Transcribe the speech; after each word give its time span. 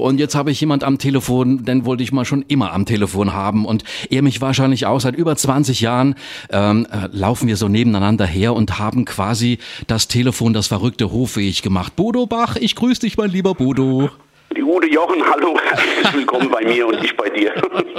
Und 0.00 0.20
jetzt 0.20 0.36
habe 0.36 0.52
ich 0.52 0.60
jemand 0.60 0.84
am 0.84 0.98
Telefon, 0.98 1.64
den 1.64 1.84
wollte 1.84 2.04
ich 2.04 2.12
mal 2.12 2.24
schon 2.24 2.44
immer 2.46 2.72
am 2.72 2.86
Telefon 2.86 3.32
haben 3.32 3.66
und 3.66 3.82
er 4.10 4.22
mich 4.22 4.40
wahrscheinlich 4.40 4.86
auch 4.86 5.00
seit 5.00 5.16
über 5.16 5.34
20 5.34 5.80
Jahren 5.80 6.14
ähm, 6.50 6.86
äh, 6.92 7.08
laufen 7.10 7.48
wir 7.48 7.56
so 7.56 7.66
nebeneinander 7.66 8.24
her 8.24 8.54
und 8.54 8.78
haben 8.78 9.04
quasi 9.04 9.58
das 9.88 10.06
Telefon, 10.06 10.52
das 10.52 10.68
verrückte 10.68 11.10
hoffähig 11.10 11.62
gemacht. 11.62 11.96
Bodo 11.96 12.26
Bach, 12.26 12.54
ich 12.54 12.76
grüße 12.76 13.00
dich, 13.00 13.16
mein 13.16 13.30
lieber 13.30 13.56
Bodo. 13.56 14.08
Die 14.58 14.64
Ude 14.64 14.92
Jochen, 14.92 15.22
hallo, 15.30 15.56
herzlich 15.56 16.14
willkommen 16.14 16.50
bei 16.50 16.64
mir 16.64 16.88
und 16.88 17.04
ich 17.04 17.16
bei 17.16 17.30
dir. 17.30 17.54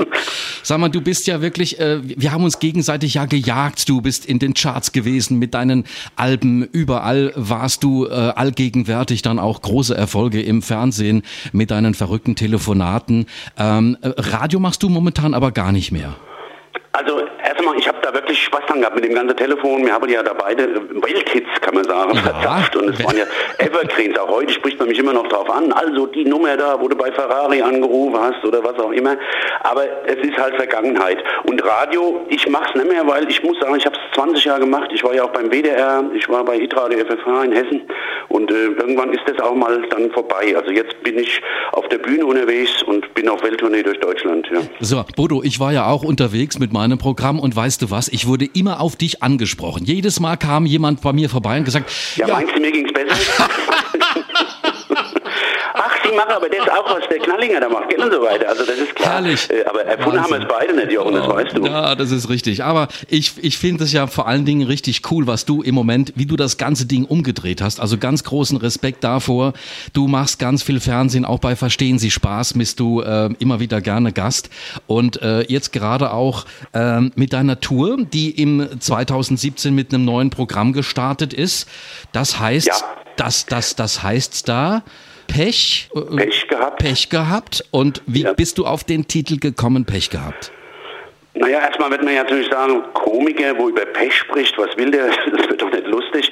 Sag 0.63 0.79
mal, 0.79 0.89
du 0.89 0.99
bist 0.99 1.25
ja 1.25 1.41
wirklich, 1.41 1.79
äh, 1.79 1.99
wir 2.03 2.33
haben 2.33 2.43
uns 2.43 2.59
gegenseitig 2.59 3.13
ja 3.13 3.27
gejagt. 3.27 3.87
Du 3.87 4.01
bist 4.01 4.25
in 4.25 4.39
den 4.39 4.53
Charts 4.53 4.91
gewesen 4.91 5.39
mit 5.39 5.53
deinen 5.53 5.85
Alben. 6.17 6.63
Überall 6.63 7.31
warst 7.37 7.85
du 7.85 8.07
äh, 8.07 8.09
allgegenwärtig, 8.09 9.21
dann 9.21 9.39
auch 9.39 9.61
große 9.61 9.95
Erfolge 9.95 10.41
im 10.41 10.61
Fernsehen 10.61 11.23
mit 11.53 11.71
deinen 11.71 11.93
verrückten 11.93 12.35
Telefonaten. 12.35 13.27
Ähm, 13.57 13.97
äh, 14.01 14.09
Radio 14.17 14.59
machst 14.59 14.83
du 14.83 14.89
momentan 14.89 15.33
aber 15.33 15.53
gar 15.53 15.71
nicht 15.71 15.93
mehr. 15.93 16.17
Also 16.91 17.21
da 18.09 18.13
wirklich 18.13 18.43
Spaß 18.43 18.65
dran 18.67 18.79
gehabt 18.81 18.95
mit 18.95 19.05
dem 19.05 19.13
ganzen 19.13 19.35
Telefon. 19.35 19.85
Wir 19.85 19.93
haben 19.93 20.09
ja 20.09 20.23
da 20.23 20.33
beide 20.33 20.67
Welthits, 21.01 21.49
kann 21.61 21.75
man 21.75 21.83
sagen, 21.83 22.15
ja. 22.15 22.21
verzapft. 22.21 22.75
Und 22.75 22.89
es 22.89 23.03
waren 23.03 23.17
ja 23.17 23.25
Evergreens. 23.57 24.17
Auch 24.17 24.29
heute 24.29 24.53
spricht 24.53 24.79
man 24.79 24.87
mich 24.87 24.99
immer 24.99 25.13
noch 25.13 25.27
drauf 25.27 25.49
an. 25.49 25.71
Also 25.71 26.07
die 26.07 26.25
Nummer 26.25 26.57
da, 26.57 26.79
wo 26.79 26.87
du 26.87 26.95
bei 26.95 27.11
Ferrari 27.11 27.61
angerufen 27.61 28.19
hast 28.19 28.43
oder 28.45 28.63
was 28.63 28.77
auch 28.79 28.91
immer. 28.91 29.17
Aber 29.61 29.83
es 30.05 30.17
ist 30.27 30.37
halt 30.37 30.55
Vergangenheit. 30.55 31.23
Und 31.43 31.63
Radio, 31.63 32.21
ich 32.29 32.47
mache 32.49 32.69
es 32.69 32.75
nicht 32.75 32.91
mehr, 32.91 33.05
weil 33.07 33.29
ich 33.29 33.43
muss 33.43 33.59
sagen, 33.59 33.75
ich 33.75 33.85
habe 33.85 33.95
es 33.95 34.15
20 34.15 34.45
Jahre 34.45 34.61
gemacht. 34.61 34.89
Ich 34.93 35.03
war 35.03 35.13
ja 35.13 35.23
auch 35.23 35.31
beim 35.31 35.49
WDR, 35.51 36.03
ich 36.13 36.27
war 36.29 36.43
bei 36.43 36.57
Hitradio 36.57 36.99
FFH 36.99 37.43
in 37.43 37.51
Hessen. 37.51 37.81
Und 38.29 38.51
äh, 38.51 38.65
irgendwann 38.65 39.11
ist 39.11 39.23
das 39.27 39.39
auch 39.39 39.55
mal 39.55 39.81
dann 39.89 40.11
vorbei. 40.11 40.55
Also 40.55 40.71
jetzt 40.71 41.01
bin 41.03 41.17
ich 41.17 41.41
auf 41.71 41.87
der 41.89 41.97
Bühne 41.97 42.25
unterwegs 42.25 42.83
und 42.83 43.13
bin 43.13 43.27
auf 43.27 43.43
Welttournee 43.43 43.83
durch 43.83 43.99
Deutschland. 43.99 44.47
Ja. 44.51 44.61
So, 44.79 45.03
Bodo, 45.15 45.41
ich 45.43 45.59
war 45.59 45.73
ja 45.73 45.87
auch 45.87 46.03
unterwegs 46.03 46.59
mit 46.59 46.71
meinem 46.71 46.97
Programm 46.97 47.39
und 47.39 47.55
weißt 47.55 47.81
du 47.81 47.91
was, 47.91 47.98
ich 48.07 48.27
wurde 48.27 48.45
immer 48.45 48.79
auf 48.79 48.95
dich 48.95 49.21
angesprochen. 49.21 49.85
Jedes 49.85 50.19
Mal 50.19 50.37
kam 50.37 50.65
jemand 50.65 51.01
bei 51.01 51.13
mir 51.13 51.29
vorbei 51.29 51.57
und 51.57 51.65
gesagt, 51.65 51.91
ja, 52.15 52.27
ja 52.27 52.33
meinst 52.35 52.55
du, 52.55 52.59
mir 52.59 52.71
ging's 52.71 52.93
besser? 52.93 53.49
Sie 56.09 56.15
machen 56.15 56.31
aber 56.31 56.49
das 56.49 56.67
auch, 56.69 56.95
was 56.95 57.07
der 57.09 57.19
Knallinger 57.19 57.59
da 57.59 57.69
macht, 57.69 57.93
und 57.93 58.11
so 58.11 58.21
weiter. 58.21 58.49
Also 58.49 58.65
das 58.65 58.77
ist 58.77 58.95
klar. 58.95 59.13
Herrlich. 59.13 59.49
Äh, 59.49 59.65
aber 59.65 59.85
erfunden 59.85 60.21
haben 60.21 60.31
wir 60.31 60.41
es 60.41 60.47
beide 60.47 60.75
nicht, 60.75 60.91
Jochen, 60.91 61.13
das 61.13 61.27
weißt 61.27 61.57
du. 61.57 61.65
Ja, 61.65 61.95
das 61.95 62.11
ist 62.11 62.29
richtig. 62.29 62.63
Aber 62.63 62.87
ich, 63.07 63.33
ich 63.41 63.57
finde 63.57 63.83
es 63.83 63.91
ja 63.91 64.07
vor 64.07 64.27
allen 64.27 64.45
Dingen 64.45 64.65
richtig 64.65 65.01
cool, 65.11 65.27
was 65.27 65.45
du 65.45 65.61
im 65.61 65.75
Moment, 65.75 66.13
wie 66.15 66.25
du 66.25 66.35
das 66.35 66.57
ganze 66.57 66.85
Ding 66.85 67.05
umgedreht 67.05 67.61
hast. 67.61 67.79
Also 67.79 67.97
ganz 67.97 68.23
großen 68.23 68.57
Respekt 68.57 69.03
davor. 69.03 69.53
Du 69.93 70.07
machst 70.07 70.39
ganz 70.39 70.63
viel 70.63 70.79
Fernsehen, 70.79 71.25
auch 71.25 71.39
bei 71.39 71.55
Verstehen 71.55 71.99
Sie 71.99 72.11
Spaß 72.11 72.53
bist 72.53 72.79
du 72.79 73.01
äh, 73.01 73.29
immer 73.39 73.59
wieder 73.59 73.81
gerne 73.81 74.11
Gast. 74.13 74.49
Und 74.87 75.21
äh, 75.21 75.41
jetzt 75.41 75.73
gerade 75.73 76.11
auch 76.13 76.45
äh, 76.73 77.01
mit 77.15 77.33
deiner 77.33 77.59
Tour, 77.59 77.97
die 78.13 78.29
im 78.31 78.79
2017 78.79 79.73
mit 79.73 79.93
einem 79.93 80.05
neuen 80.05 80.29
Programm 80.29 80.73
gestartet 80.73 81.33
ist. 81.33 81.67
Das 82.11 82.39
heißt, 82.39 82.67
ja. 82.67 82.75
das, 83.15 83.45
das, 83.45 83.75
das 83.75 84.03
heißt 84.03 84.47
da, 84.47 84.83
Pech, 85.29 85.89
äh, 85.95 86.15
Pech 86.15 86.47
gehabt. 86.47 86.79
Pech 86.79 87.09
gehabt. 87.09 87.63
Und 87.71 88.01
wie 88.07 88.23
ja. 88.23 88.33
bist 88.33 88.57
du 88.57 88.65
auf 88.65 88.83
den 88.83 89.07
Titel 89.07 89.37
gekommen, 89.39 89.85
Pech 89.85 90.09
gehabt? 90.09 90.51
Naja, 91.35 91.59
erstmal 91.59 91.91
wird 91.91 92.03
man 92.03 92.13
ja 92.13 92.23
natürlich 92.23 92.49
sagen, 92.49 92.83
Komiker, 92.93 93.57
wo 93.57 93.69
über 93.69 93.85
Pech 93.85 94.13
spricht, 94.13 94.57
was 94.57 94.75
will 94.75 94.91
der? 94.91 95.09
Das 95.31 95.47
wird 95.47 95.61
doch 95.61 95.71
nicht 95.71 95.87
lustig. 95.87 96.31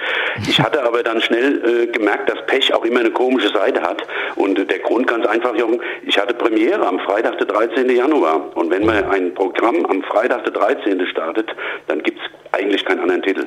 Ich 0.50 0.59
hatte 0.59 0.84
aber 0.84 1.02
dann 1.04 1.22
schnell 1.22 1.84
äh, 1.84 1.88
gemerkt, 1.88 2.30
dass 2.30 2.45
Pech 2.48 2.73
auch 2.73 2.84
immer 2.84 3.00
eine 3.00 3.12
komische 3.12 3.50
Seite 3.50 3.81
hat. 3.81 4.02
Und 4.36 4.59
äh, 4.59 4.66
der 4.66 4.80
Grund 4.80 5.08
ganz 5.08 5.26
einfach, 5.26 5.56
Jochen, 5.56 5.80
ich 6.06 6.17
hatte 6.17 6.34
Premiere 6.34 6.86
am 6.86 7.00
Freitag, 7.00 7.38
der 7.38 7.48
13. 7.48 7.89
Januar. 7.89 8.52
Und 8.56 8.70
wenn 8.70 8.86
man 8.86 9.06
ein 9.06 9.34
Programm 9.34 9.86
am 9.86 10.04
Freitag, 10.04 10.44
der 10.44 10.54
13. 10.54 11.06
startet, 11.08 11.50
dann 11.88 12.04
gibt 12.04 12.20
es 12.20 12.54
eigentlich 12.54 12.84
keinen 12.84 13.02
anderen 13.02 13.22
Titel. 13.22 13.45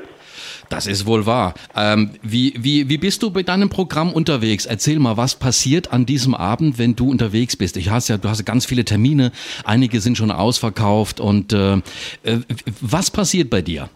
Das 0.70 0.86
ist 0.86 1.04
wohl 1.04 1.26
wahr. 1.26 1.54
Ähm, 1.76 2.12
wie, 2.22 2.54
wie, 2.56 2.88
wie 2.88 2.96
bist 2.96 3.24
du 3.24 3.30
bei 3.30 3.42
deinem 3.42 3.68
Programm 3.68 4.12
unterwegs? 4.12 4.66
Erzähl 4.66 5.00
mal, 5.00 5.16
was 5.16 5.34
passiert 5.34 5.92
an 5.92 6.06
diesem 6.06 6.32
Abend, 6.32 6.78
wenn 6.78 6.94
du 6.94 7.10
unterwegs 7.10 7.56
bist? 7.56 7.76
Ich 7.76 7.90
hast 7.90 8.08
ja, 8.08 8.16
du 8.16 8.28
hast 8.28 8.46
ganz 8.46 8.66
viele 8.66 8.84
Termine, 8.84 9.32
einige 9.64 10.00
sind 10.00 10.16
schon 10.16 10.30
ausverkauft 10.30 11.18
und 11.18 11.52
äh, 11.52 11.72
äh, 11.74 12.38
was 12.80 13.10
passiert 13.10 13.50
bei 13.50 13.62
dir? 13.62 13.88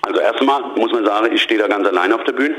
Also 0.00 0.20
erstmal 0.20 0.62
muss 0.74 0.90
man 0.90 1.04
sagen, 1.04 1.28
ich 1.34 1.42
stehe 1.42 1.60
da 1.60 1.68
ganz 1.68 1.86
allein 1.86 2.12
auf 2.12 2.24
der 2.24 2.32
Bühne. 2.32 2.56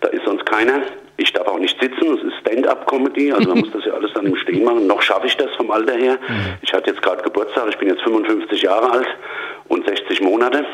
Da 0.00 0.08
ist 0.08 0.24
sonst 0.24 0.44
keiner. 0.44 0.82
Ich 1.16 1.32
darf 1.32 1.46
auch 1.46 1.60
nicht 1.60 1.80
sitzen, 1.80 2.18
es 2.18 2.24
ist 2.24 2.34
Stand-up-Comedy, 2.40 3.30
also 3.30 3.48
man 3.50 3.58
muss 3.60 3.70
das 3.70 3.84
ja 3.84 3.92
alles 3.92 4.10
dann 4.12 4.26
im 4.26 4.34
Stehen 4.36 4.64
machen. 4.64 4.88
Noch 4.88 5.00
schaffe 5.00 5.28
ich 5.28 5.36
das 5.36 5.54
vom 5.56 5.70
Alter 5.70 5.94
her. 5.94 6.18
Mhm. 6.28 6.54
Ich 6.62 6.72
hatte 6.72 6.90
jetzt 6.90 7.00
gerade 7.00 7.22
Geburtstag, 7.22 7.68
ich 7.70 7.78
bin 7.78 7.88
jetzt 7.88 8.02
55 8.02 8.60
Jahre 8.60 8.90
alt 8.90 9.06
und 9.68 9.86
60 9.86 10.20
Monate. 10.20 10.66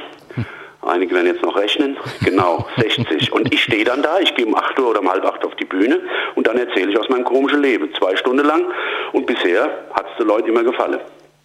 Einige 0.91 1.15
werden 1.15 1.29
jetzt 1.29 1.43
noch 1.43 1.57
rechnen. 1.57 1.97
Genau, 2.25 2.67
60. 2.77 3.33
Und 3.33 3.53
ich 3.53 3.63
stehe 3.63 3.85
dann 3.85 4.03
da, 4.03 4.19
ich 4.21 4.35
gehe 4.35 4.47
um 4.47 4.55
8 4.55 4.79
Uhr 4.79 4.91
oder 4.91 5.01
um 5.01 5.11
halb 5.11 5.25
8 5.25 5.45
auf 5.45 5.55
die 5.57 5.65
Bühne 5.65 6.01
und 6.35 6.47
dann 6.47 6.59
erzähle 6.59 6.91
ich 6.91 6.99
aus 6.99 7.09
meinem 7.09 7.25
komischen 7.25 7.63
Leben. 7.63 7.89
Zwei 7.99 8.17
Stunden 8.17 8.45
lang. 8.45 8.65
Und 9.13 9.27
bisher 9.27 9.87
hat 9.93 10.07
es 10.11 10.19
den 10.19 10.27
Leuten 10.27 10.49
immer 10.49 10.65
gefallen. 10.65 10.99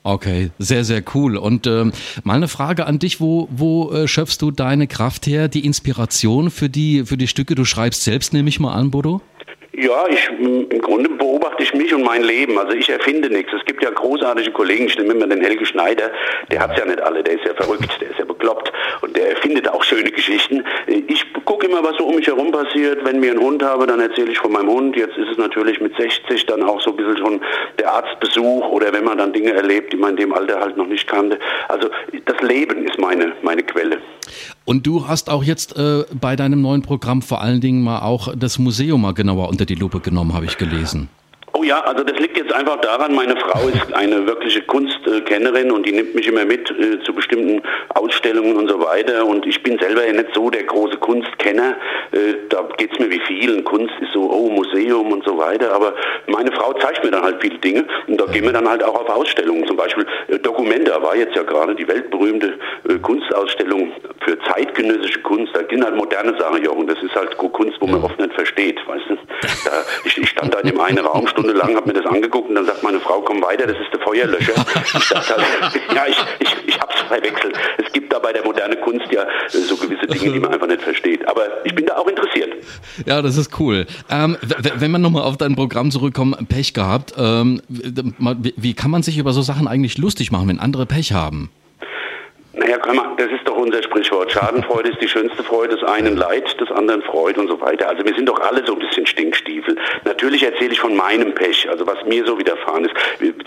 Okay, 0.04 0.52
sehr, 0.60 0.84
sehr 0.84 1.02
cool. 1.16 1.36
Und 1.36 1.66
ähm, 1.66 1.92
mal 2.24 2.36
eine 2.36 2.48
Frage 2.48 2.86
an 2.86 3.00
dich, 3.00 3.20
wo, 3.20 3.48
wo 3.50 3.92
äh, 3.92 4.08
schöpfst 4.08 4.38
du 4.40 4.52
deine 4.52 4.86
Kraft 4.86 5.26
her, 5.26 5.48
die 5.48 5.66
Inspiration 5.66 6.52
für 6.52 6.70
die, 6.70 7.06
für 7.06 7.18
die 7.18 7.28
Stücke? 7.28 7.56
Du 7.56 7.66
schreibst 7.66 8.04
selbst, 8.04 8.32
nehme 8.32 8.50
ich 8.50 8.60
mal 8.60 8.74
an, 8.74 8.92
Bodo? 8.92 9.22
Ja, 9.78 10.08
ich, 10.08 10.30
im 10.30 10.81
Grunde 10.81 11.09
beobachte 11.09 11.63
ich 11.63 11.74
mich 11.74 11.94
und 11.94 12.03
mein 12.03 12.24
Leben. 12.24 12.58
Also 12.58 12.74
ich 12.74 12.90
erfinde 12.90 13.30
nichts. 13.30 13.52
Es 13.52 13.66
gibt 13.66 13.84
ja 13.84 13.90
großartige 13.90 14.52
Kollegen, 14.52 14.86
ich 14.86 14.97
nehme 14.97 15.13
immer 15.13 15.28
den 15.28 15.41
Helge 15.41 15.66
Schneider, 15.66 16.12
der 16.50 16.62
hat 16.62 16.72
es 16.72 16.80
ja 16.80 16.86
nicht 16.86 17.02
alle, 17.02 17.24
der 17.24 17.34
ist 17.34 17.46
ja 17.46 17.53
verrückt, 17.56 17.90
der 18.00 18.09
ist 18.09 18.19
ja 18.19 18.25
bekloppt 18.25 18.72
und 19.02 19.18
der 19.18 19.31
erfindet 19.31 19.68
auch 19.68 19.84
schöne 19.84 20.12
Geschichten. 20.12 20.64
Ich 20.88 21.25
gucke 21.44 21.68
immer, 21.68 21.84
was 21.84 21.97
so 21.97 22.06
um 22.06 22.16
mich 22.16 22.28
herum 22.28 22.52
passiert. 22.52 23.03
Wenn 23.06 23.22
wir 23.22 23.31
einen 23.31 23.41
Hund 23.41 23.64
habe, 23.64 23.85
dann 23.85 24.00
erzähle 24.00 24.31
ich 24.31 24.40
von 24.40 24.53
meinem 24.53 24.69
Hund. 24.69 24.96
Jetzt 24.96 25.18
ist 25.18 25.30
es 25.30 25.38
natürlich 25.38 25.81
mit 25.81 25.96
60 25.97 26.46
dann 26.46 26.64
auch 26.64 26.80
so 26.81 26.91
ein 26.91 26.96
bisschen 26.96 27.18
schon 27.18 27.41
der 27.80 27.91
Arztbesuch 27.91 28.69
oder 28.69 28.94
wenn 28.94 29.03
man 29.03 29.18
dann 29.18 29.34
Dinge 29.34 29.52
erlebt, 29.52 29.91
die 29.91 29.97
man 29.97 30.12
in 30.12 30.18
dem 30.18 30.34
Alter 30.34 30.62
halt 30.62 30.78
noch 30.78 30.88
nicht 30.88 31.08
kannte. 31.08 31.38
Also 31.68 31.90
das 32.25 32.41
Leben 32.41 32.85
ist 32.85 32.97
meine, 32.97 33.34
meine 33.41 33.64
Quelle. 33.64 34.00
Und 34.66 34.88
du 34.88 35.08
hast 35.08 35.30
auch 35.30 35.44
jetzt 35.44 35.78
äh, 35.78 36.06
bei 36.20 36.36
deinem 36.36 36.62
neuen 36.62 36.81
Programm 36.81 37.22
vor 37.22 37.42
allen 37.42 37.62
Dingen 37.62 37.84
mal 37.84 38.00
auch 38.00 38.36
das 38.36 38.58
Museum 38.58 39.02
mal 39.02 39.14
genauer 39.14 39.48
unter 39.50 39.66
die 39.66 39.76
Lupe 39.76 40.00
genommen, 40.00 40.34
habe 40.34 40.46
ich 40.46 40.58
gelesen. 40.58 41.08
Ja, 41.66 41.80
also 41.80 42.03
das 42.03 42.20
liegt 42.20 42.38
jetzt 42.38 42.53
einfach 42.53 42.80
daran, 42.81 43.16
meine 43.16 43.36
Frau 43.38 43.68
ist 43.68 43.92
eine 43.92 44.28
wirkliche 44.28 44.62
Kunstkennerin 44.62 45.72
und 45.72 45.84
die 45.84 45.94
nimmt 45.94 46.14
mich 46.14 46.28
immer 46.28 46.46
mit 46.46 46.70
äh, 46.70 47.00
zu 47.03 47.12
bestimmten 47.12 47.64
Ausstellungen 47.96 48.56
und 48.56 48.70
so 48.70 48.80
weiter. 48.80 49.26
Und 49.26 49.48
ich 49.48 49.64
bin 49.64 49.80
selber 49.80 50.06
ja 50.06 50.14
nicht 50.14 50.28
so 50.36 50.52
der 50.52 50.64
große 50.64 50.98
Kunstkenner. 50.98 51.76
Äh, 52.12 52.36
da 52.50 52.68
geht 52.78 52.94
es 52.94 53.00
mir 53.00 53.09
wie 53.09 53.20
vielen. 53.22 53.64
Kunst 53.64 53.96
ist 54.00 54.14
so, 54.14 54.30
oh, 54.31 54.48
Museum 54.52 55.12
und 55.12 55.26
so 55.26 55.40
weiter. 55.40 55.74
Aber 55.74 55.96
meine 56.28 56.52
Frau 56.52 56.74
zeigt 56.74 57.03
mir 57.03 57.09
dann 57.09 57.24
halt 57.24 57.38
viele 57.42 57.58
Dinge 57.58 57.86
und 58.06 58.22
da 58.22 58.26
gehen 58.26 58.44
wir 58.44 58.53
dann 58.53 58.70
halt 58.70 58.84
auch 58.84 59.02
auf 59.02 59.09
Ausstellungen. 59.09 59.66
Zum 59.66 59.78
Beispiel 59.78 60.06
äh, 60.28 60.38
Documenta 60.38 61.02
war 61.02 61.16
jetzt 61.16 61.36
ja 61.36 61.42
gerade 61.42 61.74
die 61.74 61.88
weltberühmte 61.88 62.59
äh, 62.88 63.00
Kunstausstellung 63.00 63.92
für 64.24 64.38
zeitgenössische 64.53 65.22
Kunst. 65.22 65.56
Da 65.56 65.62
sind 65.68 65.84
halt 65.84 65.96
moderne 65.96 66.38
Sachen, 66.38 66.64
Jochen. 66.64 66.86
Das 66.86 67.02
ist 67.02 67.16
halt 67.16 67.36
Kunst, 67.38 67.78
wo 67.80 67.88
man 67.88 68.03
oft 68.03 68.20
nicht 68.20 68.34
versteht, 68.34 68.80
weißt 68.88 69.09
du. 69.09 69.16
Da, 69.66 69.72
ich, 70.03 70.16
ich 70.16 70.30
stand 70.30 70.53
da 70.53 70.59
in 70.59 70.70
dem 70.70 70.80
einen 70.80 71.00
Raum, 71.00 71.26
stundenlang, 71.56 71.76
habe 71.76 71.88
mir 71.88 72.02
das 72.02 72.06
angeguckt 72.06 72.50
und 72.50 72.56
dann 72.56 72.66
sagt 72.66 72.84
meine 72.84 73.00
Frau, 73.00 73.22
komm 73.22 73.42
weiter, 73.42 73.68
das 73.68 73.78
ist 73.78 73.92
der 73.94 74.02
Feuerlöscher. 74.02 74.54
Ich 74.96 75.10
dachte 75.10 75.36
halt, 75.36 75.76
ja, 75.94 76.04
ich, 76.08 76.18
ich, 76.40 76.56
ich 76.68 76.80
habe 76.80 76.92
es 76.94 77.02
verwechselt. 77.02 77.58
Es 77.78 77.92
gibt 77.92 78.12
da 78.12 78.20
bei 78.20 78.34
der 78.34 78.44
modernen 78.44 78.80
Kunst 78.82 79.06
ja 79.12 79.26
so 79.50 79.76
gewisse 79.76 80.08
Dinge, 80.08 80.34
die 80.34 80.40
man 80.40 80.54
einfach 80.54 80.68
nicht 80.68 80.82
versteht. 80.82 81.28
Aber 81.28 81.42
ich 81.64 81.74
bin 81.76 81.86
da 81.86 81.98
auch 81.98 82.08
interessiert. 82.08 82.54
Ja, 83.06 83.22
das 83.22 83.38
ist 83.38 83.60
cool. 83.60 83.86
Ähm, 84.10 84.38
wenn 84.76 84.92
man 84.92 85.02
nochmal 85.02 85.24
auf 85.24 85.38
dein 85.38 85.56
Programm 85.56 85.92
zurückkommt, 85.92 86.48
Pech 86.50 86.74
gehabt, 86.74 87.14
ähm, 87.18 87.62
wie 87.68 88.74
kann 88.74 88.91
man 88.91 89.03
sich 89.03 89.18
über 89.18 89.34
so 89.34 89.41
Sachen 89.41 89.68
eigentlich 89.68 89.97
lustig 89.97 90.32
machen, 90.32 90.47
wenn 90.47 90.59
andere 90.59 90.85
Pech 90.85 91.14
haben? 91.14 91.50
Naja, 92.57 92.78
das 93.17 93.28
ist 93.28 93.46
doch 93.46 93.57
unser 93.57 93.84
Sprichwort. 93.84 94.31
Schadenfreude 94.31 94.90
ist 94.90 95.02
die 95.02 95.07
schönste 95.07 95.43
Freude, 95.43 95.75
des 95.75 95.84
einen 95.84 96.16
Leid, 96.16 96.59
des 96.59 96.72
anderen 96.72 97.02
Freude 97.02 97.41
und 97.41 97.47
so 97.49 97.59
weiter. 97.59 97.90
Also 97.90 98.05
wir 98.05 98.13
sind 98.16 98.28
doch 98.28 98.40
alle 98.40 98.66
so 98.66 98.73
ein 98.73 98.79
bisschen 98.79 99.05
Stinkstiefel. 99.05 99.75
Natürlich 100.05 100.43
erzähle 100.43 100.72
ich 100.72 100.79
von 100.79 100.96
meinem 100.96 101.34
Pech, 101.34 101.69
also 101.69 101.85
was 101.85 101.97
mir 102.05 102.25
so 102.25 102.37
widerfahren 102.40 102.85
ist. 102.85 102.93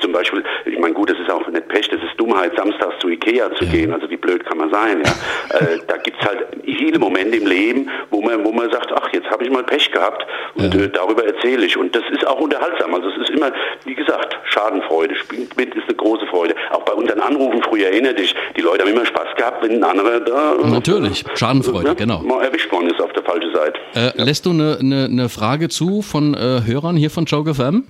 Zum 0.00 0.12
Beispiel, 0.12 0.44
ich 0.66 0.78
meine, 0.78 0.94
gut, 0.94 1.10
das 1.10 1.18
ist 1.18 1.30
auch 1.30 1.46
nicht 1.48 1.68
Pech, 1.68 1.88
das 1.88 2.02
ist 2.02 2.18
Dummheit, 2.18 2.52
samstags 2.56 2.98
zu 3.00 3.08
Ikea 3.08 3.54
zu 3.54 3.66
gehen. 3.66 3.92
Also 3.92 4.10
wie 4.10 4.16
blöd 4.16 4.44
kann 4.44 4.58
man 4.58 4.70
sein, 4.70 5.02
ja. 5.04 5.58
äh, 5.58 5.78
da 5.86 5.96
gibt's 5.96 6.24
halt 6.24 6.46
viele 6.64 6.98
Momente 6.98 7.36
im 7.36 7.46
Leben, 7.46 7.90
wo 8.10 8.20
man, 8.20 8.44
wo 8.44 8.52
man 8.52 8.70
sagt, 8.70 8.92
ach, 8.92 9.08
jetzt 9.12 9.28
habe 9.30 9.44
ich 9.44 9.50
mal 9.50 9.62
Pech 9.62 9.90
gehabt 9.90 10.26
und 10.54 10.74
äh, 10.74 10.88
darüber 10.88 11.24
erzähle 11.24 11.66
ich. 11.66 11.76
Und 11.76 11.94
das 11.94 12.02
ist 12.10 12.26
auch 12.26 12.40
unterhaltsam. 12.40 12.94
Also 12.94 13.08
es 13.10 13.28
ist 13.28 13.30
immer, 13.30 13.52
wie 13.84 13.94
gesagt, 13.94 14.38
Schadenfreude. 14.44 15.16
Spielt 15.16 15.56
mit 15.56 15.74
ist 15.74 15.84
eine 15.84 15.96
große 15.96 16.26
Freude. 16.26 16.54
Auch 16.70 16.82
bei 16.82 16.92
unseren 16.92 17.20
Anrufen 17.20 17.62
früher 17.62 17.86
erinnere 17.86 18.14
dich, 18.14 18.34
die 18.56 18.60
Leute 18.60 18.84
haben 18.84 18.92
immer 18.92 18.97
Spaß 19.06 19.36
gehabt, 19.36 19.62
wenn 19.62 19.72
ein 19.72 19.84
anderer 19.84 20.20
da. 20.20 20.54
Natürlich, 20.66 21.24
Schadenfreude, 21.34 21.90
ne, 21.90 21.94
genau. 21.94 22.20
Mal 22.22 22.44
erwischt 22.44 22.70
worden 22.72 22.88
ist 22.88 23.00
auf 23.00 23.12
der 23.12 23.22
falschen 23.22 23.54
Seite. 23.54 23.78
Äh, 23.94 24.18
ja. 24.18 24.24
Lässt 24.24 24.46
du 24.46 24.50
eine 24.50 24.78
ne, 24.80 25.08
ne 25.08 25.28
Frage 25.28 25.68
zu 25.68 26.02
von 26.02 26.34
äh, 26.34 26.62
Hörern 26.64 26.96
hier 26.96 27.10
von 27.10 27.24
Joke 27.24 27.54
FM? 27.54 27.84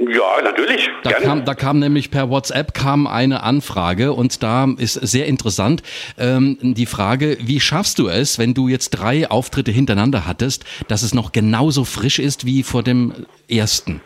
Ja, 0.00 0.42
natürlich. 0.42 0.88
Da 1.02 1.12
kam, 1.12 1.44
da 1.44 1.54
kam 1.54 1.78
nämlich 1.78 2.10
per 2.10 2.30
WhatsApp 2.30 2.72
kam 2.72 3.06
eine 3.06 3.42
Anfrage 3.42 4.14
und 4.14 4.42
da 4.42 4.66
ist 4.78 4.94
sehr 4.94 5.26
interessant 5.26 5.82
ähm, 6.16 6.56
die 6.62 6.86
Frage, 6.86 7.36
wie 7.40 7.60
schaffst 7.60 7.98
du 7.98 8.08
es, 8.08 8.38
wenn 8.38 8.54
du 8.54 8.68
jetzt 8.68 8.90
drei 8.90 9.30
Auftritte 9.30 9.70
hintereinander 9.70 10.26
hattest, 10.26 10.64
dass 10.88 11.02
es 11.02 11.12
noch 11.12 11.32
genauso 11.32 11.84
frisch 11.84 12.18
ist 12.18 12.46
wie 12.46 12.62
vor 12.62 12.82
dem 12.82 13.12
ersten? 13.46 14.00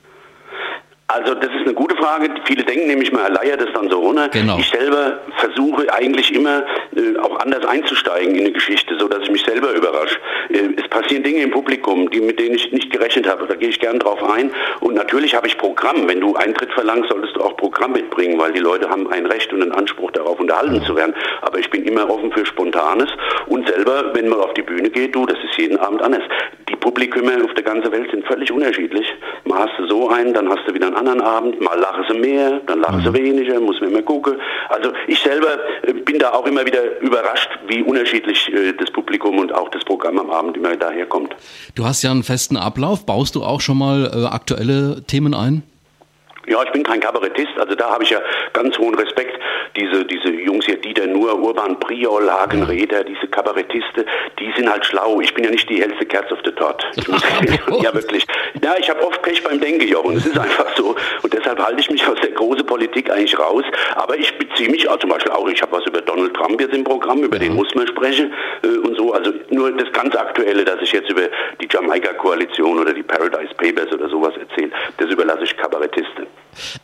Also 1.14 1.32
das 1.34 1.50
ist 1.50 1.64
eine 1.64 1.74
gute 1.74 1.94
Frage. 1.94 2.28
Viele 2.44 2.64
denken 2.64 2.88
nämlich, 2.88 3.12
man 3.12 3.32
leiert 3.32 3.60
das 3.60 3.68
dann 3.72 3.88
so 3.88 4.00
runter. 4.00 4.28
Genau. 4.30 4.58
Ich 4.58 4.68
selber 4.68 5.20
versuche 5.36 5.92
eigentlich 5.94 6.34
immer 6.34 6.64
äh, 6.96 7.16
auch 7.20 7.38
anders 7.38 7.64
einzusteigen 7.64 8.34
in 8.34 8.40
eine 8.40 8.52
Geschichte, 8.52 8.96
so 8.98 9.06
dass 9.06 9.22
ich 9.22 9.30
mich 9.30 9.44
selber 9.44 9.70
überrasche. 9.72 10.18
Äh, 10.48 10.70
es 10.76 10.88
passieren 10.88 11.22
Dinge 11.22 11.42
im 11.42 11.52
Publikum, 11.52 12.10
die, 12.10 12.20
mit 12.20 12.40
denen 12.40 12.56
ich 12.56 12.72
nicht 12.72 12.90
gerechnet 12.90 13.28
habe. 13.28 13.46
Da 13.46 13.54
gehe 13.54 13.68
ich 13.68 13.78
gern 13.78 14.00
drauf 14.00 14.20
ein. 14.24 14.50
Und 14.80 14.94
natürlich 14.94 15.36
habe 15.36 15.46
ich 15.46 15.56
Programm. 15.56 16.08
Wenn 16.08 16.20
du 16.20 16.34
Eintritt 16.34 16.72
verlangst, 16.72 17.10
solltest 17.10 17.36
du 17.36 17.42
auch 17.42 17.56
Programm 17.56 17.92
mitbringen, 17.92 18.36
weil 18.40 18.52
die 18.52 18.60
Leute 18.60 18.90
haben 18.90 19.08
ein 19.12 19.26
Recht 19.26 19.52
und 19.52 19.62
einen 19.62 19.72
Anspruch 19.72 20.10
darauf, 20.10 20.40
unterhalten 20.40 20.82
zu 20.82 20.96
werden. 20.96 21.14
Aber 21.42 21.60
ich 21.60 21.70
bin 21.70 21.84
immer 21.84 22.10
offen 22.10 22.32
für 22.32 22.44
Spontanes 22.44 23.08
und 23.46 23.68
selber, 23.68 24.12
wenn 24.14 24.28
man 24.28 24.40
auf 24.40 24.52
die 24.54 24.62
Bühne 24.62 24.90
geht, 24.90 25.14
du, 25.14 25.26
das 25.26 25.38
ist 25.44 25.56
jeden 25.58 25.78
Abend 25.78 26.02
anders. 26.02 26.22
Publikum 26.84 27.26
auf 27.42 27.54
der 27.54 27.64
ganzen 27.64 27.90
Welt 27.90 28.10
sind 28.10 28.26
völlig 28.26 28.52
unterschiedlich. 28.52 29.06
Mal 29.44 29.60
hast 29.60 29.72
du 29.78 29.86
so 29.88 30.10
einen, 30.10 30.34
dann 30.34 30.50
hast 30.50 30.68
du 30.68 30.74
wieder 30.74 30.88
einen 30.88 30.96
anderen 30.96 31.22
Abend. 31.22 31.58
Mal 31.58 31.78
lachen 31.78 32.04
sie 32.10 32.18
mehr, 32.18 32.60
dann 32.66 32.80
lachen 32.80 33.02
sie 33.02 33.12
weniger, 33.14 33.58
muss 33.58 33.80
man 33.80 33.90
immer 33.90 34.02
gucken. 34.02 34.34
Also 34.68 34.92
ich 35.06 35.18
selber 35.18 35.58
äh, 35.82 35.94
bin 35.94 36.18
da 36.18 36.32
auch 36.32 36.46
immer 36.46 36.66
wieder 36.66 37.00
überrascht, 37.00 37.48
wie 37.68 37.82
unterschiedlich 37.82 38.52
äh, 38.52 38.74
das 38.74 38.90
Publikum 38.90 39.38
und 39.38 39.54
auch 39.54 39.70
das 39.70 39.82
Programm 39.84 40.18
am 40.18 40.30
Abend 40.30 40.58
immer 40.58 40.76
daherkommt. 40.76 41.34
Du 41.74 41.86
hast 41.86 42.02
ja 42.02 42.10
einen 42.10 42.22
festen 42.22 42.58
Ablauf. 42.58 43.06
Baust 43.06 43.34
du 43.34 43.42
auch 43.42 43.62
schon 43.62 43.78
mal 43.78 44.10
äh, 44.14 44.26
aktuelle 44.26 45.02
Themen 45.06 45.32
ein? 45.32 45.62
Ja, 46.46 46.62
ich 46.62 46.70
bin 46.72 46.82
kein 46.82 47.00
Kabarettist, 47.00 47.52
also 47.58 47.74
da 47.74 47.90
habe 47.90 48.04
ich 48.04 48.10
ja 48.10 48.20
ganz 48.52 48.78
hohen 48.78 48.94
Respekt. 48.94 49.38
Diese, 49.76 50.04
diese 50.04 50.30
Jungs 50.30 50.66
hier, 50.66 50.76
Dieter 50.76 51.06
Nuhr, 51.06 51.34
Urban 51.40 51.78
Priol, 51.80 52.30
Hagen 52.30 52.62
Reder, 52.62 53.02
diese 53.02 53.26
Kabarettiste, 53.26 54.04
die 54.38 54.52
sind 54.56 54.70
halt 54.70 54.84
schlau. 54.86 55.20
Ich 55.20 55.34
bin 55.34 55.44
ja 55.44 55.50
nicht 55.50 55.68
die 55.68 55.80
hellste 55.80 56.06
Kerze 56.06 56.34
auf 56.34 56.42
der 56.42 56.54
Torte. 56.54 56.86
Ja, 57.82 57.92
wirklich. 57.92 58.24
Ja, 58.62 58.74
ich 58.78 58.88
habe 58.88 59.04
oft 59.04 59.20
Pech 59.22 59.42
beim 59.42 59.60
Denken, 59.60 59.86
Jochen. 59.86 60.16
Es 60.16 60.26
ist 60.26 60.38
einfach 60.38 60.66
so. 60.76 60.94
Und 61.22 61.32
deshalb 61.32 61.58
halte 61.58 61.80
ich 61.80 61.90
mich 61.90 62.06
aus 62.06 62.18
der 62.20 62.30
großen 62.30 62.64
Politik 62.66 63.10
eigentlich 63.10 63.38
raus. 63.38 63.64
Aber 63.96 64.16
ich 64.16 64.36
beziehe 64.38 64.70
mich 64.70 64.88
auch 64.88 64.98
zum 64.98 65.10
Beispiel 65.10 65.32
auch, 65.32 65.48
ich 65.48 65.60
habe 65.60 65.72
was 65.72 65.86
über 65.86 66.00
Donald 66.00 66.34
Trump 66.34 66.60
jetzt 66.60 66.74
im 66.74 66.84
Programm, 66.84 67.22
über 67.22 67.36
ja. 67.36 67.44
den 67.44 67.54
muss 67.54 67.74
man 67.74 67.86
sprechen 67.86 68.32
äh, 68.62 68.68
und 68.86 68.96
so. 68.96 69.12
Also 69.12 69.32
nur 69.50 69.72
das 69.72 69.92
ganz 69.92 70.14
Aktuelle, 70.14 70.64
dass 70.64 70.80
ich 70.82 70.92
jetzt 70.92 71.10
über 71.10 71.22
die 71.60 71.68
Jamaika-Koalition 71.70 72.78
oder 72.78 72.92
die 72.92 73.02
Paradise 73.02 73.54
Papers 73.56 73.92
oder 73.92 74.08
sowas 74.08 74.34
erzähle, 74.38 74.70
das 74.98 75.10
überlasse 75.10 75.44
ich 75.44 75.56
Kabarettisten. 75.56 76.26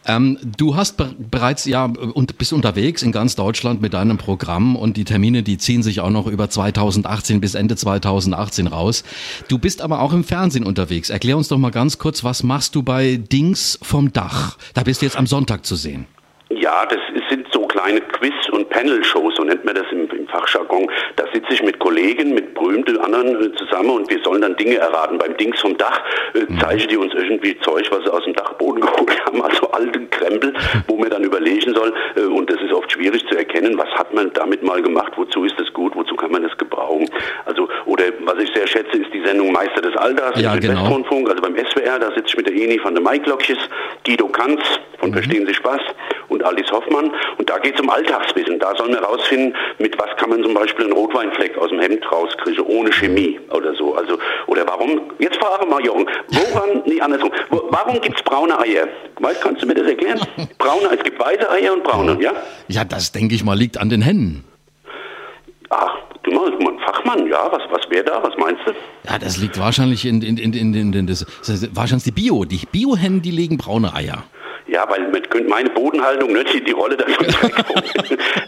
Ähm, 0.07 0.39
du 0.57 0.77
hast 0.77 0.97
be 0.97 1.15
bereits 1.19 1.65
ja 1.65 1.85
und 1.85 2.39
bist 2.39 2.53
unterwegs 2.53 3.03
in 3.03 3.13
ganz 3.13 3.37
Deutschland 3.37 3.81
mit 3.81 3.95
deinem 3.95 4.19
Programm 4.19 4.77
und 4.77 4.97
die 4.97 5.05
Termine, 5.05 5.43
die 5.43 5.59
ziehen 5.59 5.83
sich 5.83 6.01
auch 6.01 6.11
noch 6.11 6.27
über 6.27 6.51
2018 6.51 7.41
bis 7.41 7.55
Ende 7.55 7.77
2018 7.77 8.67
raus. 8.67 9.05
Du 9.49 9.59
bist 9.59 9.83
aber 9.83 10.01
auch 10.01 10.13
im 10.13 10.25
Fernsehen 10.25 10.65
unterwegs. 10.65 11.11
Erklär 11.11 11.37
uns 11.37 11.49
doch 11.49 11.59
mal 11.59 11.71
ganz 11.71 11.99
kurz, 11.99 12.25
was 12.25 12.43
machst 12.43 12.75
du 12.75 12.83
bei 12.83 13.17
Dings 13.17 13.79
vom 13.83 14.13
Dach? 14.13 14.59
Da 14.75 14.83
bist 14.83 15.03
du 15.03 15.07
jetzt 15.07 15.17
am 15.17 15.27
Sonntag 15.27 15.65
zu 15.65 15.77
sehen. 15.77 16.07
Ja, 16.51 16.85
das 16.87 16.99
sind 17.29 17.47
so 17.53 17.60
kleine 17.81 18.01
Quiz- 18.01 18.49
und 18.53 18.69
Panel-Shows, 18.69 19.37
so 19.37 19.45
nennt 19.45 19.65
man 19.65 19.75
das 19.75 19.87
im, 19.91 20.09
im 20.11 20.29
Fachjargon. 20.29 20.91
Da 21.17 21.25
sitze 21.33 21.53
ich 21.53 21.63
mit 21.63 21.79
Kollegen, 21.79 22.35
mit 22.35 22.55
berühmten 22.55 22.99
anderen 22.99 23.43
äh, 23.43 23.53
zusammen 23.57 23.91
und 23.91 24.11
wir 24.11 24.23
sollen 24.23 24.43
dann 24.43 24.57
Dinge 24.57 24.77
erraten. 24.77 25.19
Beim 25.19 25.37
Dings 25.37 25.61
vom 25.61 25.77
Dach 25.77 26.01
äh, 26.35 26.41
mhm. 26.41 26.61
zeigen 26.61 26.89
die 26.89 26.97
uns 26.97 27.15
irgendwie 27.15 27.59
Zeug, 27.61 27.89
was 27.91 28.05
sie 28.05 28.13
aus 28.13 28.25
dem 28.25 28.35
Dachboden 28.35 28.81
geholt 28.87 29.25
haben, 29.25 29.43
also 29.43 29.71
alten 29.71 30.11
Krempel, 30.11 30.53
wo 30.89 30.97
man 30.97 31.11
dann 31.11 31.25
überlegen 31.25 31.75
soll. 31.75 31.93
Äh, 32.17 32.23
und 32.23 32.51
das 32.51 32.61
ist 32.61 32.73
oft 32.73 32.93
schwierig 32.93 33.27
zu 33.29 33.37
erkennen, 33.37 33.79
was 33.79 33.89
hat 33.91 34.13
man 34.13 34.31
damit 34.35 34.63
mal 34.63 34.83
gemacht, 34.83 35.13
wozu 35.17 35.45
ist 35.45 35.59
das 35.59 35.73
gut, 35.73 35.95
wozu 35.97 36.15
kann 36.17 36.33
man 36.33 36.43
das 36.43 36.57
gebrauchen. 36.59 37.09
Also, 37.47 37.69
oder 37.87 38.05
was 38.21 38.43
ich 38.43 38.51
sehr 38.55 38.67
schätze, 38.67 38.99
ist 38.99 39.13
die 39.15 39.25
Sendung 39.25 39.53
Meister 39.53 39.81
des 39.81 39.97
Alters 39.97 40.41
ja, 40.41 40.55
im 40.55 40.61
genau. 40.61 41.03
Also 41.11 41.43
beim 41.43 41.57
SWR, 41.57 41.99
da 41.99 42.09
sitze 42.09 42.27
ich 42.27 42.37
mit 42.37 42.47
der 42.47 42.55
Eni 42.55 42.79
von 42.79 42.95
der 42.95 43.03
Maiklokjes, 43.03 43.59
Guido 44.05 44.29
Kanz 44.29 44.61
von 45.01 45.11
mhm. 45.11 45.15
Verstehen 45.15 45.47
Sie 45.47 45.55
Spaß 45.55 45.81
und 46.31 46.43
Alice 46.43 46.71
Hoffmann. 46.71 47.13
Und 47.37 47.51
da 47.51 47.59
geht 47.59 47.75
es 47.75 47.81
um 47.81 47.91
Alltagswissen. 47.91 48.59
Da 48.59 48.75
sollen 48.77 48.93
wir 48.93 49.01
rausfinden, 49.01 49.55
mit 49.79 49.99
was 49.99 50.17
kann 50.17 50.31
man 50.31 50.43
zum 50.43 50.55
Beispiel 50.55 50.87
einen 50.87 50.95
Rotweinfleck 50.95 51.59
aus 51.59 51.69
dem 51.69 51.81
Hemd 51.81 52.05
rauskriegen, 52.11 52.65
ohne 52.65 52.91
Chemie 52.93 53.39
oder 53.51 53.75
so. 53.75 53.95
Also, 53.95 54.19
oder 54.47 54.67
warum, 54.67 55.01
jetzt 55.19 55.37
frage 55.37 55.67
mal 55.67 55.85
Jochen, 55.85 56.07
woran, 56.29 56.83
nee, 56.87 57.01
andersrum, 57.01 57.31
wo, 57.51 57.63
warum 57.71 58.01
gibt 58.01 58.17
es 58.17 58.23
braune 58.23 58.59
Eier? 58.59 58.89
Weißt, 59.19 59.43
kannst 59.43 59.63
du 59.63 59.67
mir 59.67 59.75
das 59.75 59.87
erklären? 59.87 60.21
Braune, 60.59 60.89
es 60.97 61.03
gibt 61.03 61.21
weiße 61.21 61.51
Eier 61.51 61.73
und 61.73 61.85
braune, 61.85 62.17
ja? 62.21 62.33
Ja, 62.69 62.85
das 62.85 63.13
denke 63.13 63.35
ich 63.35 63.45
mal 63.45 63.57
liegt 63.57 63.79
an 63.79 63.91
den 63.91 64.03
Hennen. 64.03 64.45
Ach, 65.69 65.95
du 66.23 66.31
mal, 66.33 66.51
Fachmann, 66.85 67.27
ja, 67.29 67.49
was, 67.51 67.63
was 67.71 67.89
wäre 67.91 68.05
da, 68.05 68.23
was 68.23 68.37
meinst 68.37 68.63
du? 68.67 68.73
Ja, 69.09 69.19
das 69.19 69.37
liegt 69.37 69.59
wahrscheinlich 69.59 70.05
in, 70.05 70.23
in, 70.23 70.37
in, 70.37 70.53
in, 70.53 70.75
in, 70.75 70.93
in 70.93 71.07
das, 71.07 71.25
das 71.47 71.75
wahrscheinlich 71.75 72.05
die 72.05 72.13
Bio, 72.13 72.45
die 72.45 72.61
Bio-Hennen, 72.71 73.23
die 73.23 73.31
legen 73.31 73.57
braune 73.57 73.95
Eier. 73.95 74.25
Ja, 74.71 74.89
weil 74.89 75.09
mit 75.09 75.49
meine 75.49 75.69
Bodenhaltung 75.71 76.33
nicht 76.33 76.55
die, 76.55 76.63
die 76.63 76.71
Rolle 76.71 76.97
davon 76.97 77.27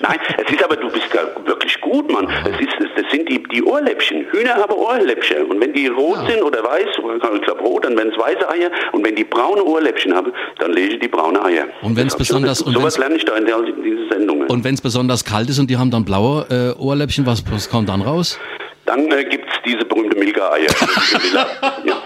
Nein, 0.00 0.18
es 0.38 0.52
ist 0.52 0.64
aber, 0.64 0.76
du 0.76 0.88
bist 0.88 1.06
da 1.12 1.20
wirklich 1.44 1.80
gut, 1.80 2.12
Mann. 2.12 2.28
Es 2.44 2.60
ist, 2.60 2.74
das 2.96 3.10
sind 3.10 3.28
die, 3.28 3.42
die 3.42 3.62
Ohrläppchen. 3.64 4.26
Hühner 4.30 4.54
haben 4.54 4.72
Ohrläppchen. 4.72 5.46
Und 5.46 5.60
wenn 5.60 5.72
die 5.72 5.88
rot 5.88 6.18
ja. 6.22 6.30
sind 6.30 6.42
oder 6.42 6.62
weiß, 6.62 6.86
ich 6.86 7.42
glaube 7.42 7.60
rot, 7.62 7.84
dann 7.84 7.96
werden 7.96 8.12
es 8.12 8.18
weiße 8.18 8.48
Eier. 8.48 8.70
Und 8.92 9.04
wenn 9.04 9.16
die 9.16 9.24
braune 9.24 9.64
Ohrläppchen 9.64 10.14
haben, 10.14 10.32
dann 10.60 10.72
lege 10.72 10.94
ich 10.94 11.00
die 11.00 11.08
braune 11.08 11.44
Eier. 11.44 11.66
Und 11.82 11.96
wenn 11.96 12.06
es 12.06 12.16
besonders... 12.16 12.58
So, 12.58 12.70
sowas 12.70 12.98
lerne 12.98 13.16
ich 13.16 13.24
da 13.24 13.36
in, 13.36 13.46
der, 13.46 13.58
in 13.58 13.82
dieser 13.82 14.08
Sendung. 14.14 14.46
Und 14.46 14.62
wenn 14.62 14.74
es 14.74 14.80
besonders 14.80 15.24
kalt 15.24 15.50
ist 15.50 15.58
und 15.58 15.68
die 15.70 15.76
haben 15.76 15.90
dann 15.90 16.04
blaue 16.04 16.46
äh, 16.50 16.80
Ohrläppchen, 16.80 17.26
was, 17.26 17.42
was 17.50 17.68
kommt 17.68 17.88
dann 17.88 18.00
raus? 18.00 18.38
Dann 18.84 19.10
äh, 19.10 19.24
gibt 19.24 19.48
es 19.48 19.54
diese 19.64 19.84
berühmte 19.84 20.16
Milka-Eier. 20.16 20.70
ja. 21.84 21.96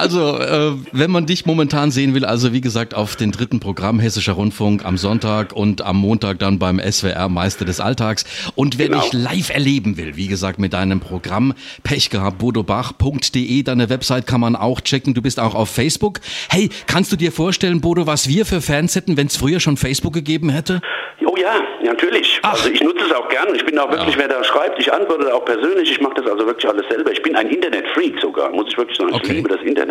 Also, 0.00 0.38
äh, 0.38 0.72
wenn 0.92 1.10
man 1.10 1.26
dich 1.26 1.44
momentan 1.44 1.90
sehen 1.90 2.14
will, 2.14 2.24
also 2.24 2.54
wie 2.54 2.62
gesagt, 2.62 2.94
auf 2.94 3.16
den 3.16 3.32
dritten 3.32 3.60
Programm 3.60 4.00
Hessischer 4.00 4.32
Rundfunk 4.32 4.82
am 4.82 4.96
Sonntag 4.96 5.52
und 5.52 5.82
am 5.82 5.98
Montag 5.98 6.38
dann 6.38 6.58
beim 6.58 6.80
SWR 6.80 7.28
Meister 7.28 7.66
des 7.66 7.80
Alltags. 7.80 8.24
Und 8.54 8.78
wer 8.78 8.88
genau. 8.88 9.02
dich 9.02 9.12
live 9.12 9.50
erleben 9.50 9.98
will, 9.98 10.16
wie 10.16 10.26
gesagt, 10.26 10.58
mit 10.58 10.72
deinem 10.72 11.00
Programm 11.00 11.52
Pech 11.82 12.08
gehabt, 12.08 12.38
bodobach.de, 12.38 13.62
deine 13.62 13.90
Website 13.90 14.26
kann 14.26 14.40
man 14.40 14.56
auch 14.56 14.80
checken. 14.80 15.12
Du 15.12 15.20
bist 15.20 15.38
auch 15.38 15.54
auf 15.54 15.68
Facebook. 15.68 16.20
Hey, 16.48 16.70
kannst 16.86 17.12
du 17.12 17.16
dir 17.16 17.30
vorstellen, 17.30 17.82
Bodo, 17.82 18.06
was 18.06 18.26
wir 18.26 18.46
für 18.46 18.62
Fans 18.62 18.96
hätten, 18.96 19.18
wenn 19.18 19.26
es 19.26 19.36
früher 19.36 19.60
schon 19.60 19.76
Facebook 19.76 20.14
gegeben 20.14 20.48
hätte? 20.48 20.80
Oh 21.26 21.36
ja, 21.36 21.60
natürlich. 21.82 22.40
Ach. 22.42 22.52
Also 22.52 22.70
ich 22.70 22.80
nutze 22.82 23.04
es 23.04 23.12
auch 23.12 23.28
gern. 23.28 23.54
Ich 23.54 23.64
bin 23.64 23.78
auch 23.78 23.90
wirklich, 23.90 24.14
ja. 24.14 24.20
wer 24.20 24.28
da 24.28 24.42
schreibt, 24.42 24.80
ich 24.80 24.92
antworte 24.92 25.32
auch 25.34 25.44
persönlich. 25.44 25.90
Ich 25.90 26.00
mache 26.00 26.14
das 26.14 26.26
also 26.26 26.46
wirklich 26.46 26.66
alles 26.68 26.86
selber. 26.88 27.12
Ich 27.12 27.22
bin 27.22 27.36
ein 27.36 27.48
Internetfreak 27.48 28.18
sogar, 28.20 28.50
muss 28.50 28.68
ich 28.68 28.78
wirklich 28.78 28.96
sagen. 28.96 29.12
Okay. 29.12 29.26
Ich 29.26 29.32
liebe 29.32 29.48
das 29.48 29.60
Internet. 29.60 29.89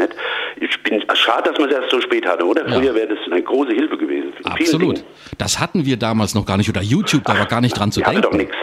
Ich 0.60 0.84
bin 0.84 1.04
schade, 1.14 1.50
dass 1.50 1.60
man 1.60 1.70
es 1.70 1.76
erst 1.76 1.92
so 1.92 2.02
spät 2.02 2.26
hatte, 2.26 2.46
oder? 2.46 2.66
Früher 2.66 2.84
ja. 2.84 2.96
wäre 2.96 3.08
das 3.08 3.20
eine 3.32 3.42
große 3.42 3.74
Hilfe 3.74 3.98
gewesen. 3.98 4.34
Absolut. 4.44 5.04
Das 5.38 5.60
hatten 5.60 5.86
wir 5.86 5.98
damals 5.98 6.36
noch 6.36 6.46
gar 6.46 6.58
nicht. 6.58 6.70
Oder 6.70 6.82
YouTube, 6.82 7.24
da 7.26 7.38
war 7.38 7.46
gar 7.46 7.62
nicht 7.62 7.78
dran 7.78 7.92
zu 7.92 8.02
denken. 8.02 8.22
doch 8.22 8.34
nichts. 8.34 8.56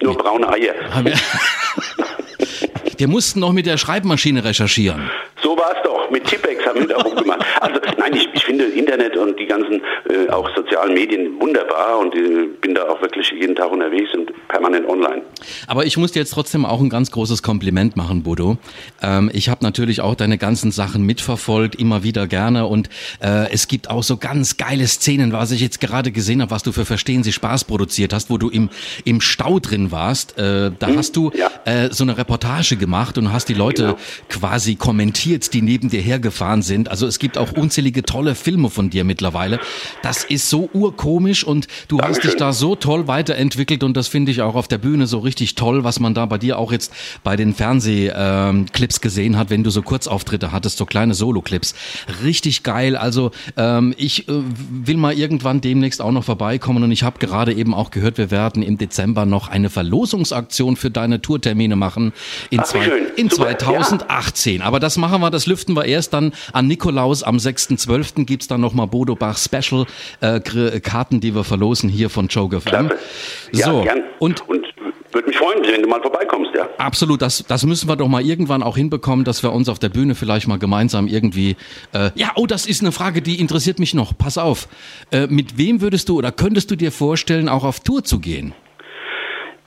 Nur 0.00 0.16
braune 0.16 0.48
Eier. 0.48 0.74
Wir 2.98 3.06
mussten 3.06 3.38
noch 3.38 3.52
mit 3.52 3.66
der 3.66 3.78
Schreibmaschine 3.78 4.44
recherchieren. 4.44 5.08
So 5.40 5.56
war 5.56 5.70
es 5.76 5.82
doch. 5.84 6.10
Mit 6.10 6.24
Tippex 6.24 6.66
haben 6.66 6.80
wir 6.80 6.88
da 6.88 6.96
rumgemacht. 6.96 7.44
Nein, 7.96 8.14
ich, 8.14 8.28
ich 8.32 8.44
finde 8.44 8.64
Internet 8.64 9.16
und 9.16 9.38
die 9.38 9.46
ganzen 9.46 9.80
äh, 10.08 10.28
auch 10.30 10.48
sozialen 10.54 10.94
Medien 10.94 11.40
wunderbar 11.40 11.98
und 11.98 12.14
äh, 12.14 12.46
bin 12.60 12.74
da 12.74 12.88
auch 12.88 13.00
wirklich 13.00 13.30
jeden 13.30 13.56
Tag 13.56 13.70
unterwegs 13.70 14.12
und 14.14 14.32
permanent 14.48 14.88
online. 14.88 15.22
Aber 15.66 15.86
ich 15.86 15.96
muss 15.96 16.12
dir 16.12 16.20
jetzt 16.20 16.32
trotzdem 16.32 16.64
auch 16.64 16.80
ein 16.80 16.90
ganz 16.90 17.10
großes 17.10 17.42
Kompliment 17.42 17.96
machen, 17.96 18.22
Bodo. 18.22 18.58
Ähm, 19.02 19.30
ich 19.32 19.48
habe 19.48 19.64
natürlich 19.64 20.00
auch 20.00 20.14
deine 20.14 20.38
ganzen 20.38 20.70
Sachen 20.70 21.04
mitverfolgt, 21.04 21.74
immer 21.76 22.02
wieder 22.02 22.26
gerne 22.26 22.66
und 22.66 22.88
äh, 23.20 23.50
es 23.52 23.68
gibt 23.68 23.90
auch 23.90 24.02
so 24.02 24.16
ganz 24.16 24.56
geile 24.56 24.86
Szenen, 24.86 25.32
was 25.32 25.50
ich 25.50 25.60
jetzt 25.60 25.80
gerade 25.80 26.12
gesehen 26.12 26.42
habe, 26.42 26.50
was 26.50 26.62
du 26.62 26.72
für 26.72 26.84
Verstehen 26.84 27.22
Sie 27.22 27.32
Spaß 27.32 27.64
produziert 27.64 28.12
hast, 28.12 28.30
wo 28.30 28.38
du 28.38 28.48
im, 28.48 28.70
im 29.04 29.20
Stau 29.20 29.58
drin 29.58 29.90
warst. 29.90 30.38
Äh, 30.38 30.70
da 30.78 30.86
hm, 30.88 30.96
hast 30.96 31.16
du 31.16 31.30
ja. 31.34 31.50
äh, 31.64 31.88
so 31.92 32.04
eine 32.04 32.16
Reportage 32.16 32.76
gemacht 32.76 33.18
und 33.18 33.32
hast 33.32 33.48
die 33.48 33.54
Leute 33.54 33.82
genau. 33.82 33.98
quasi 34.28 34.76
kommentiert, 34.76 35.52
die 35.54 35.62
neben 35.62 35.90
dir 35.90 36.00
hergefahren 36.00 36.62
sind. 36.62 36.90
Also 36.90 37.06
es 37.06 37.18
gibt 37.18 37.38
auch 37.38 37.52
unzählige 37.52 37.77
tolle 38.08 38.34
Filme 38.34 38.70
von 38.70 38.90
dir 38.90 39.04
mittlerweile. 39.04 39.60
Das 40.02 40.24
ist 40.24 40.48
so 40.48 40.68
urkomisch 40.72 41.44
und 41.44 41.66
du 41.88 41.96
Dankeschön. 41.96 42.16
hast 42.16 42.24
dich 42.24 42.36
da 42.36 42.52
so 42.52 42.74
toll 42.74 43.08
weiterentwickelt 43.08 43.82
und 43.82 43.96
das 43.96 44.08
finde 44.08 44.32
ich 44.32 44.42
auch 44.42 44.54
auf 44.54 44.68
der 44.68 44.78
Bühne 44.78 45.06
so 45.06 45.18
richtig 45.18 45.54
toll, 45.54 45.84
was 45.84 46.00
man 46.00 46.14
da 46.14 46.26
bei 46.26 46.38
dir 46.38 46.58
auch 46.58 46.72
jetzt 46.72 46.92
bei 47.22 47.36
den 47.36 47.54
Fernsehclips 47.54 49.00
gesehen 49.00 49.36
hat, 49.36 49.50
wenn 49.50 49.64
du 49.64 49.70
so 49.70 49.82
Kurzauftritte 49.82 50.52
hattest, 50.52 50.78
so 50.78 50.86
kleine 50.86 51.14
Solo-Clips. 51.14 51.74
Richtig 52.22 52.62
geil. 52.62 52.96
Also 52.96 53.30
ähm, 53.56 53.94
ich 53.96 54.28
äh, 54.28 54.32
will 54.70 54.96
mal 54.96 55.14
irgendwann 55.14 55.60
demnächst 55.60 56.00
auch 56.00 56.12
noch 56.12 56.24
vorbeikommen 56.24 56.82
und 56.82 56.92
ich 56.92 57.02
habe 57.02 57.18
gerade 57.18 57.52
eben 57.52 57.74
auch 57.74 57.90
gehört, 57.90 58.18
wir 58.18 58.30
werden 58.30 58.62
im 58.62 58.78
Dezember 58.78 59.26
noch 59.26 59.48
eine 59.48 59.70
Verlosungsaktion 59.70 60.76
für 60.76 60.90
deine 60.90 61.20
Tourtermine 61.20 61.76
machen 61.76 62.12
in, 62.50 62.60
Ach, 62.60 62.64
zwei, 62.64 62.90
in 63.16 63.30
2018. 63.30 64.60
Ja. 64.60 64.64
Aber 64.64 64.80
das 64.80 64.96
machen 64.96 65.20
wir, 65.20 65.30
das 65.30 65.46
lüften 65.46 65.74
wir 65.74 65.84
erst 65.84 66.12
dann 66.12 66.32
an 66.52 66.66
Nikolaus. 66.66 67.22
Am 67.22 67.38
6.12. 67.68 68.24
gibt 68.24 68.42
es 68.42 68.48
dann 68.48 68.60
nochmal 68.60 68.86
Bodo 68.86 69.14
Bach 69.14 69.38
Special 69.38 69.86
äh, 70.20 70.40
Karten, 70.80 71.20
die 71.20 71.34
wir 71.34 71.44
verlosen 71.44 71.88
hier 71.88 72.10
von 72.10 72.28
Joke 72.28 72.60
FM. 72.60 72.90
Ja, 73.52 73.66
so, 73.66 73.82
gern. 73.82 74.02
und, 74.18 74.48
und 74.48 74.66
würde 75.12 75.28
mich 75.28 75.38
freuen, 75.38 75.62
wenn 75.64 75.82
du 75.82 75.88
mal 75.88 76.00
vorbeikommst, 76.02 76.50
ja. 76.54 76.68
Absolut, 76.78 77.22
das, 77.22 77.44
das 77.48 77.64
müssen 77.64 77.88
wir 77.88 77.96
doch 77.96 78.08
mal 78.08 78.22
irgendwann 78.24 78.62
auch 78.62 78.76
hinbekommen, 78.76 79.24
dass 79.24 79.42
wir 79.42 79.52
uns 79.52 79.68
auf 79.68 79.78
der 79.78 79.88
Bühne 79.88 80.14
vielleicht 80.14 80.48
mal 80.48 80.58
gemeinsam 80.58 81.06
irgendwie. 81.06 81.56
Äh, 81.92 82.10
ja, 82.14 82.32
oh, 82.36 82.46
das 82.46 82.66
ist 82.66 82.82
eine 82.82 82.92
Frage, 82.92 83.22
die 83.22 83.40
interessiert 83.40 83.78
mich 83.78 83.94
noch. 83.94 84.16
Pass 84.16 84.38
auf. 84.38 84.68
Äh, 85.10 85.26
mit 85.28 85.56
wem 85.56 85.80
würdest 85.80 86.08
du 86.08 86.18
oder 86.18 86.32
könntest 86.32 86.70
du 86.70 86.76
dir 86.76 86.92
vorstellen, 86.92 87.48
auch 87.48 87.64
auf 87.64 87.80
Tour 87.80 88.04
zu 88.04 88.20
gehen? 88.20 88.52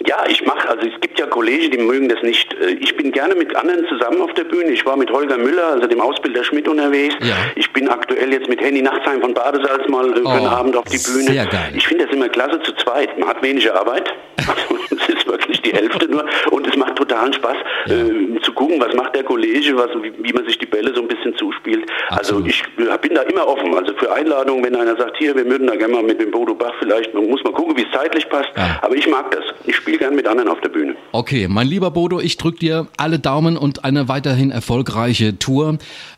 Ja, 0.07 0.23
ich 0.27 0.45
mache, 0.45 0.67
also 0.69 0.87
es 0.87 0.99
gibt 1.01 1.19
ja 1.19 1.27
Kollegen, 1.27 1.71
die 1.71 1.77
mögen 1.77 2.09
das 2.09 2.21
nicht. 2.23 2.53
Äh, 2.53 2.71
ich 2.79 2.95
bin 2.95 3.11
gerne 3.11 3.35
mit 3.35 3.55
anderen 3.55 3.85
zusammen 3.87 4.21
auf 4.21 4.33
der 4.33 4.45
Bühne. 4.45 4.71
Ich 4.71 4.85
war 4.85 4.97
mit 4.97 5.11
Holger 5.11 5.37
Müller, 5.37 5.67
also 5.67 5.87
dem 5.87 6.01
Ausbilder 6.01 6.43
Schmidt 6.43 6.67
unterwegs. 6.67 7.15
Ja. 7.21 7.35
Ich 7.55 7.71
bin 7.73 7.87
aktuell 7.89 8.31
jetzt 8.33 8.49
mit 8.49 8.61
Henny 8.61 8.81
Nachtsheim 8.81 9.21
von 9.21 9.33
Badesalz 9.33 9.87
mal 9.89 10.07
äh, 10.07 10.21
oh, 10.23 10.29
für 10.29 10.37
einen 10.37 10.47
Abend 10.47 10.75
auf 10.75 10.85
die 10.85 10.97
Bühne. 10.97 11.31
Sehr 11.31 11.45
geil. 11.45 11.73
Ich 11.75 11.87
finde 11.87 12.05
das 12.05 12.13
immer 12.13 12.29
klasse 12.29 12.61
zu 12.63 12.73
zweit. 12.73 13.17
Man 13.19 13.29
hat 13.29 13.41
weniger 13.43 13.75
Arbeit. 13.79 14.13
wirklich 15.61 15.71
die 15.71 15.77
Hälfte 15.77 16.07
nur 16.07 16.25
und 16.51 16.67
es 16.67 16.75
macht 16.75 16.95
totalen 16.95 17.33
Spaß 17.33 17.57
ja. 17.87 17.95
äh, 17.95 18.41
zu 18.41 18.53
gucken, 18.53 18.79
was 18.79 18.93
macht 18.95 19.15
der 19.15 19.23
Kollege, 19.23 19.75
was, 19.75 19.89
wie, 20.01 20.11
wie, 20.23 20.33
man 20.33 20.45
sich 20.45 20.57
die 20.57 20.65
Bälle 20.65 20.93
so 20.93 21.01
ein 21.01 21.07
bisschen 21.07 21.35
zuspielt. 21.35 21.89
Also 22.09 22.37
Absolut. 22.37 22.43
Also 22.45 22.63
ich 22.77 22.87
äh, 22.87 22.97
bin 22.97 23.15
da 23.15 23.21
immer 23.23 23.47
offen. 23.47 23.73
Also 23.75 23.93
für 23.95 24.11
Einladungen, 24.11 24.63
wenn 24.63 24.75
einer 24.75 24.95
sagt, 24.95 25.17
hier, 25.17 25.35
wir 25.35 25.45
würden 25.45 25.67
da 25.67 25.75
gerne 25.75 25.93
mal 25.93 26.03
mit 26.03 26.19
dem 26.19 26.31
Bodo 26.31 26.55
Bach 26.55 26.73
vielleicht, 26.79 27.13
man 27.13 27.27
muss 27.27 27.43
mal 27.43 27.53
gucken, 27.53 27.77
wie 27.77 27.83
es 27.83 27.91
zeitlich 27.91 28.27
passt. 28.29 28.49
Ja. 28.55 28.79
Aber 28.81 28.95
ich 28.95 29.07
mag 29.07 29.31
das. 29.31 29.43
Ich 29.65 29.75
spiele 29.75 29.97
gern 29.97 30.15
mit 30.15 30.27
anderen 30.27 30.49
auf 30.49 30.61
der 30.61 30.69
Bühne. 30.69 30.95
Okay, 31.11 31.47
mein 31.49 31.67
lieber 31.67 31.91
Bodo, 31.91 32.19
ich 32.19 32.37
drücke 32.37 32.59
dir 32.59 32.87
alle 32.97 33.19
Daumen 33.19 33.57
und 33.57 33.85
eine 33.85 34.07
weiterhin 34.07 34.51
erfolgreiche 34.51 35.37
Tour 35.39 35.77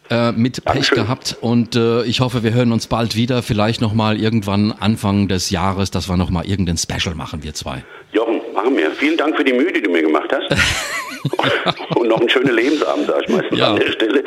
äh, 0.10 0.32
mit 0.32 0.64
Pech 0.66 0.92
gehabt 0.92 1.38
und 1.42 1.76
äh, 1.76 2.04
ich 2.04 2.20
hoffe, 2.20 2.44
wir 2.44 2.54
hören 2.54 2.72
uns 2.72 2.88
bald 2.88 3.16
wieder, 3.16 3.42
vielleicht 3.42 3.82
nochmal 3.82 4.20
irgendwann 4.20 4.72
Anfang 4.72 5.28
des 5.28 5.50
Jahres, 5.50 5.92
dass 5.92 6.10
wir 6.10 6.18
nochmal 6.18 6.46
irgendein 6.46 6.78
Special 6.78 7.16
machen, 7.16 7.44
wir 7.44 7.54
zwei. 7.54 7.84
Jochen, 8.12 8.42
machen 8.64 8.78
wir. 8.78 8.92
Vielen 8.92 9.18
Dank 9.18 9.36
für 9.36 9.44
die 9.44 9.54
Mühe, 9.54 9.72
die 9.72 9.82
du 9.82 9.92
mir 9.92 10.02
gemacht 10.02 10.30
hast. 10.32 10.50
und 11.96 12.08
noch 12.08 12.20
einen 12.20 12.30
schönen 12.30 12.56
Lebensabend, 12.56 13.08
sag 13.08 13.24
ich 13.24 13.30
meistens 13.30 13.60
ja. 13.60 13.72
an 13.72 13.80
der 13.80 13.92
Stelle. 13.92 14.24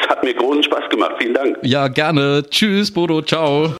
Es 0.00 0.08
hat 0.08 0.24
mir 0.24 0.34
großen 0.34 0.62
Spaß 0.64 0.88
gemacht. 0.90 1.16
Vielen 1.18 1.34
Dank. 1.34 1.58
Ja, 1.62 1.88
gerne. 1.88 2.42
Tschüss, 2.48 2.92
Bodo. 2.92 3.22
Ciao. 3.22 3.72